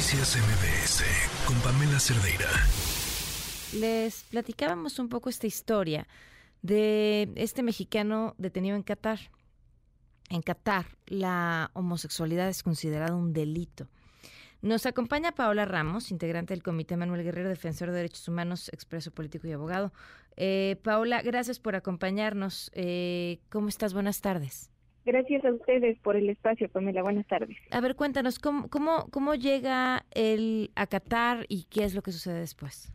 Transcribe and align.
Noticias 0.00 0.34
MBS 0.38 1.04
con 1.46 1.60
Pamela 1.60 2.00
Cerdeira. 2.00 2.48
Les 3.74 4.22
platicábamos 4.30 4.98
un 4.98 5.10
poco 5.10 5.28
esta 5.28 5.46
historia 5.46 6.08
de 6.62 7.30
este 7.36 7.62
mexicano 7.62 8.34
detenido 8.38 8.76
en 8.76 8.82
Qatar. 8.82 9.18
En 10.30 10.40
Qatar, 10.40 10.86
la 11.04 11.70
homosexualidad 11.74 12.48
es 12.48 12.62
considerada 12.62 13.14
un 13.14 13.34
delito. 13.34 13.88
Nos 14.62 14.86
acompaña 14.86 15.32
Paola 15.32 15.66
Ramos, 15.66 16.10
integrante 16.10 16.54
del 16.54 16.62
Comité 16.62 16.96
Manuel 16.96 17.22
Guerrero, 17.22 17.50
defensor 17.50 17.90
de 17.90 17.96
derechos 17.96 18.26
humanos, 18.26 18.70
expreso 18.72 19.10
político 19.10 19.48
y 19.48 19.52
abogado. 19.52 19.92
Eh, 20.34 20.80
Paola, 20.82 21.20
gracias 21.20 21.58
por 21.58 21.76
acompañarnos. 21.76 22.70
Eh, 22.72 23.42
¿Cómo 23.50 23.68
estás? 23.68 23.92
Buenas 23.92 24.22
tardes. 24.22 24.70
Gracias 25.10 25.44
a 25.44 25.52
ustedes 25.52 25.98
por 25.98 26.14
el 26.14 26.30
espacio, 26.30 26.68
Pamela. 26.68 27.02
Buenas 27.02 27.26
tardes. 27.26 27.56
A 27.72 27.80
ver, 27.80 27.96
cuéntanos, 27.96 28.38
¿cómo, 28.38 28.68
cómo, 28.68 29.08
cómo 29.10 29.34
llega 29.34 30.04
él 30.12 30.70
a 30.76 30.86
Qatar 30.86 31.46
y 31.48 31.64
qué 31.64 31.82
es 31.82 31.96
lo 31.96 32.02
que 32.02 32.12
sucede 32.12 32.38
después? 32.38 32.92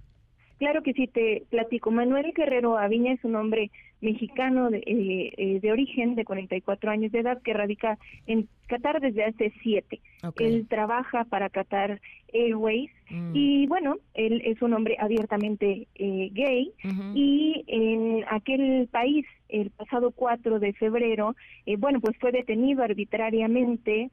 Claro 0.57 0.83
que 0.83 0.93
sí, 0.93 1.07
te 1.07 1.43
platico. 1.49 1.91
Manuel 1.91 2.31
Guerrero 2.33 2.77
Aviña 2.77 3.13
es 3.13 3.23
un 3.23 3.35
hombre 3.35 3.71
mexicano 4.01 4.69
de, 4.69 4.77
eh, 4.77 5.33
eh, 5.37 5.59
de, 5.59 5.71
origen, 5.71 6.15
de 6.15 6.23
44 6.23 6.91
años 6.91 7.11
de 7.11 7.19
edad, 7.19 7.41
que 7.41 7.53
radica 7.53 7.97
en 8.25 8.47
Qatar 8.67 9.01
desde 9.01 9.25
hace 9.25 9.53
siete. 9.61 9.99
Él 10.39 10.67
trabaja 10.69 11.25
para 11.25 11.49
Qatar 11.49 11.99
Airways 12.33 12.89
mm. 13.09 13.31
y 13.33 13.67
bueno, 13.67 13.97
él 14.13 14.41
es 14.45 14.61
un 14.61 14.73
hombre 14.73 14.97
abiertamente 14.99 15.87
eh, 15.95 16.29
gay 16.31 16.71
y 17.13 17.63
en 17.67 18.23
aquel 18.29 18.87
país, 18.91 19.25
el 19.49 19.69
pasado 19.71 20.11
4 20.11 20.59
de 20.59 20.73
febrero, 20.73 21.35
bueno, 21.77 21.99
pues 21.99 22.17
fue 22.17 22.31
detenido 22.31 22.81
arbitrariamente, 22.83 24.09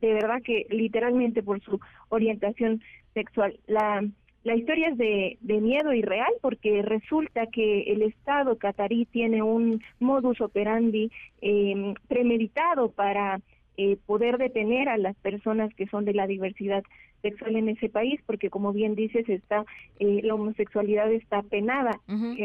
de 0.00 0.12
verdad 0.14 0.40
que 0.42 0.66
literalmente 0.70 1.42
por 1.42 1.60
su 1.60 1.78
orientación 2.08 2.80
sexual. 3.12 3.58
La 3.66 4.02
la 4.42 4.54
historia 4.54 4.88
es 4.88 4.96
de, 4.96 5.36
de, 5.40 5.60
miedo 5.60 5.92
y 5.92 6.02
real 6.02 6.32
porque 6.40 6.82
resulta 6.82 7.46
que 7.46 7.82
el 7.92 8.02
Estado 8.02 8.56
catarí 8.56 9.04
tiene 9.04 9.42
un 9.42 9.82
modus 9.98 10.40
operandi 10.40 11.10
eh, 11.42 11.94
premeditado 12.08 12.90
para 12.90 13.40
eh, 13.76 13.98
poder 14.06 14.38
detener 14.38 14.88
a 14.88 14.96
las 14.96 15.16
personas 15.16 15.74
que 15.74 15.86
son 15.86 16.04
de 16.04 16.14
la 16.14 16.26
diversidad 16.26 16.82
sexual 17.20 17.56
en 17.56 17.68
ese 17.68 17.90
país, 17.90 18.18
porque 18.24 18.48
como 18.48 18.72
bien 18.72 18.94
dices, 18.94 19.28
está 19.28 19.66
eh, 19.98 20.20
la 20.22 20.34
homosexualidad 20.34 21.12
está 21.12 21.42
penada. 21.42 22.00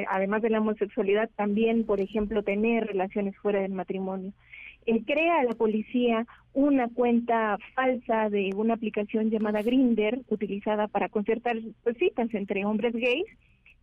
además 0.09 0.41
de 0.41 0.49
la 0.49 0.59
homosexualidad, 0.59 1.29
también, 1.37 1.85
por 1.85 2.01
ejemplo, 2.01 2.43
tener 2.43 2.87
relaciones 2.87 3.37
fuera 3.37 3.61
del 3.61 3.71
matrimonio 3.71 4.33
eh, 4.85 5.03
crea 5.05 5.43
la 5.43 5.53
policía 5.53 6.25
una 6.53 6.87
cuenta 6.87 7.57
falsa 7.73 8.29
de 8.29 8.51
una 8.55 8.75
aplicación 8.75 9.29
llamada 9.29 9.61
Grinder, 9.61 10.21
utilizada 10.29 10.87
para 10.87 11.09
concertar 11.09 11.57
pues, 11.83 11.97
citas 11.97 12.33
entre 12.33 12.65
hombres 12.65 12.93
gays, 12.93 13.25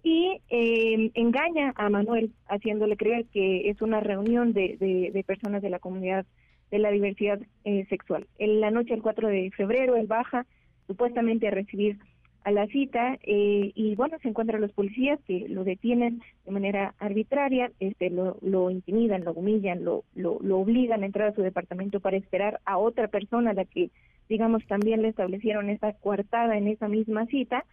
y 0.03 0.41
eh, 0.49 1.11
engaña 1.15 1.73
a 1.77 1.89
Manuel, 1.89 2.33
haciéndole 2.49 2.97
creer 2.97 3.27
que 3.27 3.71
es 3.71 3.81
una 3.83 4.01
reunión 4.01 4.53
de, 4.53 4.77
de, 5.13 5.25
personas 5.25 5.63
de 5.63 5.71
la 5.71 5.79
comunidad 5.79 6.27
de 6.71 6.79
la 6.79 6.91
diversidad 6.91 7.41
eh, 7.65 7.87
sexual. 7.89 8.27
En 8.39 8.61
la 8.61 8.71
noche 8.71 8.95
del 8.95 9.03
4 9.03 9.29
de 9.29 9.51
febrero, 9.57 9.95
él 9.97 10.07
baja 10.07 10.47
supuestamente 10.87 11.47
a 11.47 11.53
recibir 11.53 11.99
a 12.45 12.51
la 12.51 12.67
cita 12.67 13.19
eh, 13.23 13.73
y 13.75 13.95
bueno 13.95 14.19
se 14.21 14.29
encuentran 14.29 14.61
los 14.61 14.73
policías 14.73 15.21
que 15.27 15.49
lo 15.49 15.65
detienen 15.65 16.23
de 16.45 16.51
manera 16.51 16.95
arbitraria 16.99 17.71
este 17.81 18.11
lo, 18.11 18.37
lo 18.43 18.71
intimidan 18.71 19.25
lo 19.25 19.33
humillan 19.33 19.85
lo, 19.85 20.05
lo, 20.15 20.39
obligan 20.59 21.03
a 21.03 21.07
entrar 21.07 21.29
a 21.29 21.35
su 21.35 21.43
departamento 21.43 22.01
para 22.01 22.17
esperar 22.17 22.61
a 22.65 22.79
otra 22.79 23.09
persona 23.09 23.51
a 23.51 23.55
la 23.55 23.65
que 23.65 23.91
digamos 24.29 24.65
también 24.67 25.03
le 25.03 25.09
establecieron 25.09 25.69
esa 25.69 25.93
coartada 25.93 26.57
en 26.57 26.67
esa 26.69 26.89
misma 26.89 27.27
cita. 27.27 27.65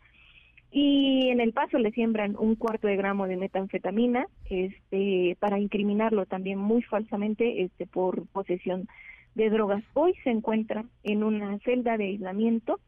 Y 0.72 1.30
en 1.30 1.40
el 1.40 1.54
paso 1.54 1.80
le 1.80 1.92
siembran 1.92 2.36
un 2.38 2.56
cuarto 2.56 2.88
de 2.88 2.96
gramo 2.96 3.28
de 3.28 3.38
metanfetamina 3.38 4.28
este 4.50 5.36
para 5.40 5.58
incriminarlo 5.58 6.26
también 6.26 6.60
muy 6.60 6.84
falsamente 6.84 7.64
este 7.64 7.88
por 7.88 8.28
posesión 8.28 8.88
de 9.36 9.50
Drogas. 9.50 9.84
Hoy 9.94 10.14
se 10.24 10.30
encuentra 10.30 10.86
en 11.04 11.24
una 11.24 11.58
celda 11.60 11.98
de 11.98 12.06
aislamiento 12.06 12.80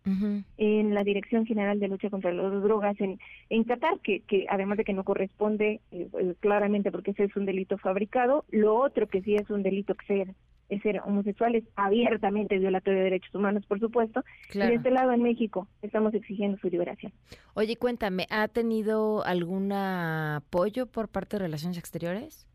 en 0.57 0.93
la 0.93 1.03
Dirección 1.03 1.45
General 1.45 1.79
de 1.79 1.87
Lucha 1.87 2.09
contra 2.09 2.33
las 2.33 2.63
Drogas 2.63 2.99
en, 2.99 3.19
en 3.49 3.63
Qatar, 3.63 3.99
que, 3.99 4.21
que 4.21 4.45
además 4.49 4.77
de 4.77 4.83
que 4.83 4.93
no 4.93 5.03
corresponde 5.03 5.81
eh, 5.91 6.07
eh, 6.19 6.35
claramente 6.39 6.91
porque 6.91 7.11
ese 7.11 7.25
es 7.25 7.35
un 7.35 7.45
delito 7.45 7.77
fabricado, 7.77 8.45
lo 8.49 8.75
otro 8.75 9.07
que 9.07 9.21
sí 9.21 9.35
es 9.35 9.49
un 9.49 9.63
delito 9.63 9.95
que 9.95 10.05
ser 10.05 10.35
es 10.71 10.81
ser 10.83 11.01
homosexuales 11.03 11.65
abiertamente 11.75 12.57
violatorio 12.57 12.99
de 12.99 13.03
derechos 13.03 13.35
humanos, 13.35 13.65
por 13.67 13.79
supuesto. 13.81 14.23
Y 14.53 14.59
de 14.59 14.75
este 14.75 14.89
lado, 14.89 15.11
en 15.11 15.21
México, 15.21 15.67
estamos 15.81 16.13
exigiendo 16.13 16.57
su 16.59 16.69
liberación. 16.69 17.11
Oye, 17.55 17.75
cuéntame, 17.75 18.25
¿ha 18.29 18.47
tenido 18.47 19.23
algún 19.25 19.73
apoyo 19.73 20.85
por 20.85 21.09
parte 21.09 21.35
de 21.35 21.43
Relaciones 21.43 21.77
Exteriores? 21.77 22.47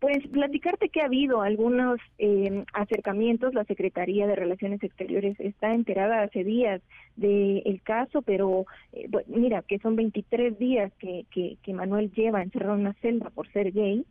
Pues 0.00 0.24
platicarte 0.28 0.90
que 0.90 1.00
ha 1.00 1.06
habido 1.06 1.42
algunos 1.42 1.98
eh, 2.18 2.64
acercamientos, 2.72 3.52
la 3.52 3.64
Secretaría 3.64 4.28
de 4.28 4.36
Relaciones 4.36 4.80
Exteriores 4.84 5.38
está 5.40 5.74
enterada 5.74 6.22
hace 6.22 6.44
días 6.44 6.80
del 7.16 7.80
caso, 7.82 8.22
pero 8.22 8.64
eh, 8.92 9.08
mira, 9.26 9.62
que 9.62 9.80
son 9.80 9.96
23 9.96 10.56
días 10.56 10.92
que, 11.00 11.26
que, 11.32 11.74
Manuel 11.74 12.12
lleva 12.12 12.42
encerrado 12.42 12.74
en 12.74 12.82
una 12.82 12.92
celda 12.94 13.30
por 13.30 13.50
ser 13.52 13.72
gay, 13.72 14.04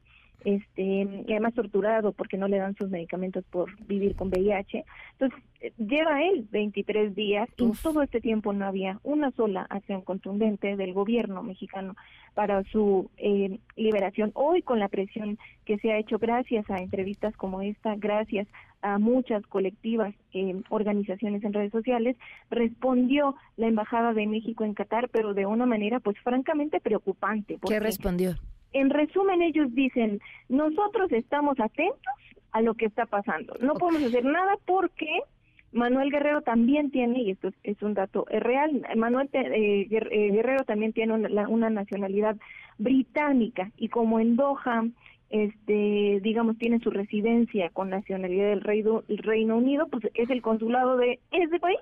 este 0.46 0.82
y 0.84 1.32
además 1.32 1.54
torturado 1.54 2.12
porque 2.12 2.38
no 2.38 2.48
le 2.48 2.58
dan 2.58 2.76
sus 2.76 2.90
medicamentos 2.90 3.44
por 3.46 3.76
vivir 3.86 4.16
con 4.16 4.30
VIH. 4.30 4.86
Entonces, 5.14 5.44
eh, 5.62 5.74
lleva 5.78 6.24
él 6.24 6.48
23 6.52 7.16
días 7.16 7.50
y 7.58 7.72
todo 7.82 8.02
este 8.02 8.22
tiempo 8.22 8.54
no 8.54 8.66
había 8.66 9.00
una 9.04 9.32
sola 9.32 9.66
acción 9.70 10.02
contundente 10.02 10.76
del 10.76 10.94
gobierno 10.94 11.44
mexicano 11.44 11.96
para 12.34 12.64
su 12.66 13.10
eh, 13.18 13.60
liberación. 13.76 14.32
Hoy 14.36 14.62
con 14.62 14.80
la 14.80 14.88
presión 14.88 15.38
que 15.66 15.78
se 15.80 15.92
ha 15.92 15.98
hecho 15.98 16.20
gracias 16.20 16.70
a 16.70 16.78
entrevistas 16.78 17.36
como 17.36 17.62
esta, 17.62 17.96
gracias 17.96 18.48
a 18.82 19.00
muchas 19.00 19.46
colectivas, 19.48 20.14
eh, 20.34 20.62
organizaciones 20.70 21.44
en 21.44 21.54
redes 21.54 21.72
sociales, 21.72 22.16
respondió 22.52 23.36
la 23.56 23.68
Embajada 23.68 24.14
de 24.14 24.28
México 24.28 24.64
en 24.64 24.76
Qatar, 24.76 25.10
pero 25.10 25.34
de 25.34 25.46
una 25.46 25.66
manera 25.66 26.00
pues 26.00 26.18
francamente 26.20 26.80
preocupante. 26.80 27.58
¿Qué 27.68 27.80
respondió? 27.80 28.36
En 28.74 28.90
resumen, 28.90 29.42
ellos 29.42 29.74
dicen, 29.74 30.20
nosotros 30.50 31.12
estamos 31.12 31.60
atentos 31.60 32.14
a 32.52 32.62
lo 32.62 32.74
que 32.74 32.86
está 32.86 33.06
pasando. 33.06 33.56
No 33.60 33.74
podemos 33.76 34.04
hacer 34.04 34.26
nada 34.26 34.58
porque 34.66 35.22
Manuel 35.72 36.12
Guerrero 36.12 36.42
también 36.42 36.92
tiene, 36.92 37.22
y 37.22 37.32
esto 37.32 37.52
es, 37.64 37.82
un 37.82 37.94
dato 37.94 38.26
real, 38.30 38.86
Manuel 38.96 39.30
eh, 39.34 39.88
eh, 39.90 40.32
Guerrero 40.32 40.64
también 40.64 40.94
tiene 40.94 41.14
una, 41.14 41.70
nacionalidad 41.70 42.38
británica 42.78 43.72
y 43.78 43.90
como 43.90 44.20
en 44.20 44.36
Doha, 44.36 44.86
este, 45.30 46.20
digamos, 46.22 46.58
tiene 46.58 46.80
su 46.80 46.90
residencia 46.90 47.70
con 47.70 47.90
nacionalidad 47.90 48.50
del 48.50 48.62
Reino, 48.62 49.04
Reino 49.08 49.58
Unido, 49.58 49.88
pues 49.88 50.08
es 50.14 50.30
el 50.30 50.42
consulado 50.42 50.96
de 50.98 51.20
ese 51.32 51.60
país 51.60 51.80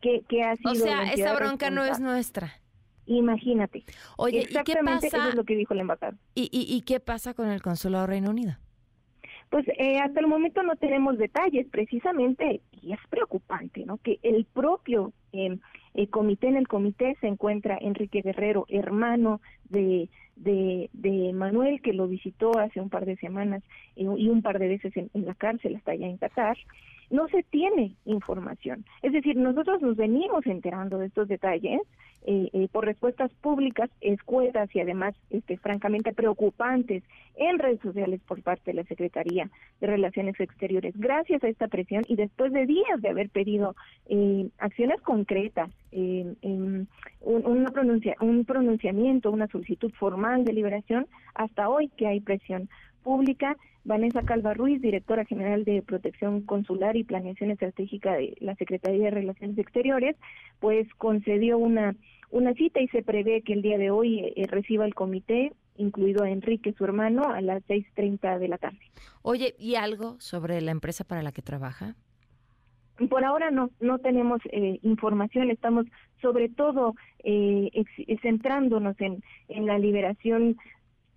que, 0.00 0.22
que 0.28 0.42
ha 0.42 0.56
sido... 0.56 0.72
O 0.72 0.74
sea, 0.74 1.12
esa 1.12 1.34
bronca 1.34 1.70
no 1.70 1.84
es 1.84 1.98
nuestra. 1.98 2.52
Imagínate. 3.06 3.84
Oye, 4.16 4.46
¿y 4.48 4.62
qué 4.64 4.74
pasa? 4.84 5.06
Eso 5.06 5.28
es 5.28 5.34
lo 5.34 5.44
que 5.44 5.56
dijo 5.56 5.74
el 5.74 5.80
embajador. 5.80 6.16
¿Y, 6.34 6.48
y, 6.52 6.80
qué 6.82 7.00
pasa 7.00 7.34
con 7.34 7.48
el 7.48 7.62
consulado 7.62 8.06
Reino 8.06 8.30
Unido? 8.30 8.56
Pues 9.50 9.64
eh, 9.78 10.00
hasta 10.00 10.20
el 10.20 10.26
momento 10.26 10.62
no 10.64 10.74
tenemos 10.74 11.18
detalles, 11.18 11.68
precisamente, 11.68 12.60
y 12.82 12.92
es 12.92 12.98
preocupante, 13.08 13.84
¿no? 13.86 13.98
Que 13.98 14.18
el 14.22 14.44
propio 14.44 15.12
eh, 15.32 15.56
comité, 16.10 16.48
en 16.48 16.56
el 16.56 16.66
comité 16.66 17.16
se 17.20 17.28
encuentra 17.28 17.78
Enrique 17.80 18.22
Guerrero, 18.22 18.66
hermano 18.68 19.40
de, 19.68 20.08
de, 20.34 20.90
de 20.92 21.32
Manuel, 21.32 21.80
que 21.80 21.92
lo 21.92 22.08
visitó 22.08 22.58
hace 22.58 22.80
un 22.80 22.90
par 22.90 23.06
de 23.06 23.16
semanas 23.16 23.62
eh, 23.94 24.06
y 24.16 24.28
un 24.28 24.42
par 24.42 24.58
de 24.58 24.66
veces 24.66 24.96
en, 24.96 25.10
en 25.14 25.24
la 25.24 25.34
cárcel, 25.34 25.76
hasta 25.76 25.92
allá 25.92 26.08
en 26.08 26.16
Qatar 26.16 26.56
no 27.10 27.28
se 27.28 27.42
tiene 27.44 27.96
información. 28.04 28.84
Es 29.02 29.12
decir, 29.12 29.36
nosotros 29.36 29.80
nos 29.82 29.96
venimos 29.96 30.46
enterando 30.46 30.98
de 30.98 31.06
estos 31.06 31.28
detalles 31.28 31.80
eh, 32.28 32.50
eh, 32.52 32.68
por 32.72 32.84
respuestas 32.84 33.32
públicas, 33.34 33.88
escuetas 34.00 34.74
y 34.74 34.80
además, 34.80 35.14
este, 35.30 35.56
francamente, 35.58 36.12
preocupantes 36.12 37.04
en 37.36 37.58
redes 37.60 37.80
sociales 37.80 38.20
por 38.26 38.42
parte 38.42 38.72
de 38.72 38.74
la 38.74 38.84
Secretaría 38.84 39.48
de 39.80 39.86
Relaciones 39.86 40.38
Exteriores. 40.40 40.94
Gracias 40.96 41.44
a 41.44 41.48
esta 41.48 41.68
presión 41.68 42.02
y 42.08 42.16
después 42.16 42.52
de 42.52 42.66
días 42.66 43.00
de 43.00 43.10
haber 43.10 43.28
pedido 43.28 43.76
eh, 44.06 44.48
acciones 44.58 45.00
concretas, 45.02 45.70
un, 45.92 46.88
una 47.20 47.70
pronuncia, 47.70 48.16
un 48.20 48.44
pronunciamiento, 48.44 49.30
una 49.30 49.46
solicitud 49.46 49.92
formal 49.92 50.44
de 50.44 50.52
liberación, 50.52 51.06
hasta 51.34 51.68
hoy 51.68 51.88
que 51.96 52.06
hay 52.06 52.20
presión 52.20 52.68
pública, 53.06 53.56
Vanessa 53.84 54.22
Calva 54.22 54.52
Ruiz, 54.52 54.82
directora 54.82 55.24
general 55.24 55.64
de 55.64 55.80
Protección 55.80 56.42
Consular 56.42 56.96
y 56.96 57.04
Planeación 57.04 57.52
Estratégica 57.52 58.14
de 58.14 58.36
la 58.40 58.56
Secretaría 58.56 59.04
de 59.04 59.10
Relaciones 59.12 59.56
Exteriores, 59.58 60.16
pues 60.58 60.92
concedió 60.98 61.56
una 61.56 61.94
una 62.30 62.52
cita 62.54 62.80
y 62.80 62.88
se 62.88 63.04
prevé 63.04 63.42
que 63.42 63.52
el 63.52 63.62
día 63.62 63.78
de 63.78 63.92
hoy 63.92 64.18
eh, 64.18 64.46
reciba 64.48 64.84
el 64.84 64.94
comité, 64.94 65.52
incluido 65.76 66.24
a 66.24 66.30
Enrique, 66.30 66.74
su 66.76 66.84
hermano, 66.84 67.22
a 67.22 67.40
las 67.40 67.62
6.30 67.68 68.40
de 68.40 68.48
la 68.48 68.58
tarde. 68.58 68.80
Oye, 69.22 69.54
¿y 69.60 69.76
algo 69.76 70.16
sobre 70.18 70.60
la 70.60 70.72
empresa 70.72 71.04
para 71.04 71.22
la 71.22 71.30
que 71.30 71.42
trabaja? 71.42 71.94
Por 73.08 73.24
ahora 73.24 73.52
no, 73.52 73.70
no 73.78 73.98
tenemos 73.98 74.40
eh, 74.50 74.80
información, 74.82 75.50
estamos 75.50 75.86
sobre 76.20 76.48
todo 76.48 76.94
eh, 77.22 77.70
centrándonos 78.22 79.00
en, 79.00 79.22
en 79.48 79.66
la 79.66 79.78
liberación, 79.78 80.56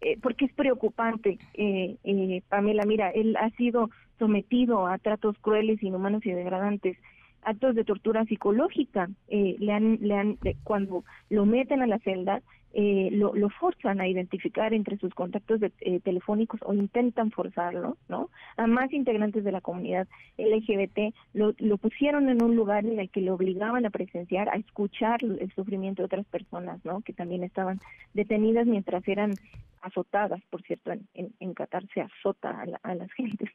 eh, 0.01 0.17
porque 0.21 0.45
es 0.45 0.53
preocupante, 0.53 1.37
eh, 1.53 1.97
eh, 2.03 2.41
Pamela, 2.49 2.85
mira, 2.85 3.09
él 3.09 3.35
ha 3.37 3.49
sido 3.51 3.89
sometido 4.17 4.87
a 4.87 4.97
tratos 4.97 5.37
crueles, 5.39 5.81
inhumanos 5.83 6.25
y 6.25 6.31
degradantes 6.31 6.97
actos 7.43 7.75
de 7.75 7.83
tortura 7.83 8.25
psicológica, 8.25 9.09
eh, 9.27 9.55
le 9.59 9.73
han, 9.73 9.97
le 10.01 10.15
han, 10.15 10.37
cuando 10.63 11.03
lo 11.29 11.45
meten 11.45 11.81
a 11.81 11.87
la 11.87 11.99
celda, 11.99 12.41
eh, 12.73 13.09
lo, 13.11 13.33
lo 13.33 13.49
forzan 13.49 13.99
a 13.99 14.07
identificar 14.07 14.73
entre 14.73 14.97
sus 14.97 15.13
contactos 15.15 15.59
de, 15.59 15.71
eh, 15.79 15.99
telefónicos 16.01 16.59
o 16.63 16.73
intentan 16.73 17.31
forzarlo, 17.31 17.97
¿no? 18.07 18.29
A 18.57 18.67
más 18.67 18.93
integrantes 18.93 19.43
de 19.43 19.51
la 19.51 19.61
comunidad 19.61 20.07
LGBT 20.37 21.15
lo, 21.33 21.53
lo 21.57 21.77
pusieron 21.77 22.29
en 22.29 22.43
un 22.43 22.55
lugar 22.55 22.85
en 22.85 22.99
el 22.99 23.09
que 23.09 23.21
le 23.21 23.31
obligaban 23.31 23.85
a 23.85 23.89
presenciar, 23.89 24.49
a 24.49 24.57
escuchar 24.57 25.23
el 25.23 25.51
sufrimiento 25.55 26.03
de 26.03 26.07
otras 26.07 26.25
personas, 26.27 26.83
¿no? 26.85 27.01
Que 27.01 27.13
también 27.13 27.43
estaban 27.43 27.79
detenidas 28.13 28.67
mientras 28.67 29.07
eran 29.07 29.33
azotadas, 29.81 30.41
por 30.49 30.61
cierto, 30.61 30.91
en, 30.91 31.33
en, 31.39 31.53
Qatar 31.53 31.87
se 31.93 32.01
azota 32.01 32.49
a, 32.51 32.65
a 32.83 32.95
las 32.95 33.11
gentes. 33.13 33.49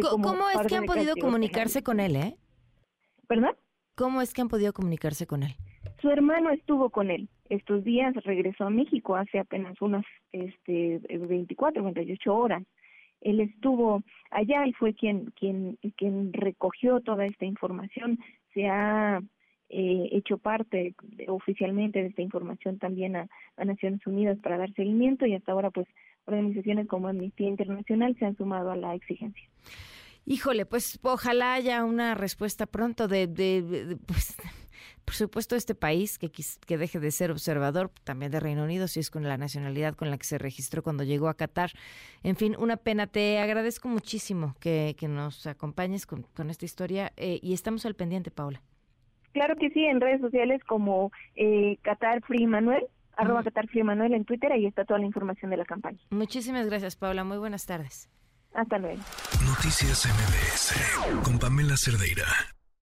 ¿Cómo 0.00 0.48
es 0.50 0.66
que 0.68 0.76
han 0.76 0.84
podido 0.84 1.16
comunicarse 1.16 1.82
con 1.82 1.98
él, 1.98 2.16
eh? 2.16 2.36
¿Verdad? 3.28 3.56
¿Cómo 3.96 4.22
es 4.22 4.32
que 4.32 4.42
han 4.42 4.48
podido 4.48 4.72
comunicarse 4.72 5.26
con 5.26 5.42
él? 5.42 5.56
Su 6.00 6.10
hermano 6.10 6.50
estuvo 6.50 6.90
con 6.90 7.10
él. 7.10 7.28
Estos 7.48 7.84
días 7.84 8.14
regresó 8.24 8.64
a 8.64 8.70
México 8.70 9.16
hace 9.16 9.38
apenas 9.38 9.80
unas 9.80 10.04
este, 10.32 11.00
24, 11.08 11.82
28 11.82 12.34
horas. 12.34 12.62
Él 13.20 13.40
estuvo 13.40 14.02
allá 14.30 14.66
y 14.66 14.72
fue 14.72 14.94
quien, 14.94 15.30
quien, 15.38 15.78
quien 15.96 16.32
recogió 16.32 17.00
toda 17.00 17.24
esta 17.24 17.44
información. 17.44 18.18
Se 18.52 18.68
ha 18.68 19.20
eh, 19.70 20.08
hecho 20.12 20.38
parte 20.38 20.94
oficialmente 21.28 22.02
de 22.02 22.08
esta 22.08 22.22
información 22.22 22.78
también 22.78 23.16
a, 23.16 23.26
a, 23.56 23.64
Naciones 23.64 24.06
Unidas 24.06 24.38
para 24.40 24.58
dar 24.58 24.72
seguimiento 24.74 25.26
y 25.26 25.34
hasta 25.34 25.52
ahora 25.52 25.70
pues 25.70 25.88
organizaciones 26.26 26.86
como 26.86 27.08
Amnistía 27.08 27.48
Internacional 27.48 28.14
se 28.18 28.26
han 28.26 28.36
sumado 28.36 28.70
a 28.70 28.76
la 28.76 28.94
exigencia. 28.94 29.48
Híjole, 30.26 30.64
pues 30.64 30.98
ojalá 31.02 31.54
haya 31.54 31.84
una 31.84 32.14
respuesta 32.14 32.66
pronto 32.66 33.08
de, 33.08 33.26
de, 33.26 33.98
pues, 34.06 34.36
por 35.04 35.14
supuesto, 35.14 35.54
este 35.54 35.74
país 35.74 36.18
que, 36.18 36.30
que 36.66 36.78
deje 36.78 36.98
de 36.98 37.10
ser 37.10 37.30
observador, 37.30 37.90
también 38.04 38.32
de 38.32 38.40
Reino 38.40 38.64
Unido, 38.64 38.88
si 38.88 39.00
es 39.00 39.10
con 39.10 39.22
la 39.24 39.36
nacionalidad 39.36 39.94
con 39.94 40.10
la 40.10 40.16
que 40.16 40.24
se 40.24 40.38
registró 40.38 40.82
cuando 40.82 41.04
llegó 41.04 41.28
a 41.28 41.34
Qatar. 41.34 41.72
En 42.22 42.36
fin, 42.36 42.56
una 42.58 42.78
pena. 42.78 43.06
Te 43.06 43.38
agradezco 43.38 43.88
muchísimo 43.88 44.54
que, 44.60 44.96
que 44.98 45.08
nos 45.08 45.46
acompañes 45.46 46.06
con, 46.06 46.22
con 46.22 46.48
esta 46.48 46.64
historia 46.64 47.12
eh, 47.16 47.38
y 47.42 47.52
estamos 47.52 47.84
al 47.84 47.94
pendiente, 47.94 48.30
Paula. 48.30 48.62
Claro 49.34 49.56
que 49.56 49.68
sí, 49.70 49.84
en 49.84 50.00
redes 50.00 50.20
sociales 50.20 50.62
como 50.64 51.10
eh, 51.34 51.76
Qatar 51.82 52.22
Free 52.22 52.46
Manuel, 52.46 52.86
arroba 53.16 53.42
Qatar 53.42 53.68
Free 53.68 53.82
Manuel 53.82 54.14
en 54.14 54.24
Twitter, 54.24 54.52
ahí 54.52 54.64
está 54.64 54.84
toda 54.84 55.00
la 55.00 55.06
información 55.06 55.50
de 55.50 55.56
la 55.56 55.64
campaña. 55.64 55.98
Muchísimas 56.10 56.66
gracias, 56.66 56.96
Paula. 56.96 57.24
Muy 57.24 57.38
buenas 57.38 57.66
tardes. 57.66 58.08
Hasta 58.54 58.78
luego. 58.78 59.02
Noticias 59.46 60.06
MBS 60.06 61.22
con 61.22 61.38
Pamela 61.38 61.76
Cerdeira. 61.76 62.24